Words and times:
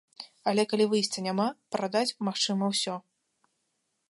Але 0.51 0.63
калі 0.71 0.87
выйсця 0.93 1.19
няма, 1.27 1.47
прадаць 1.75 2.17
магчыма 2.29 2.63
ўсё. 2.73 2.95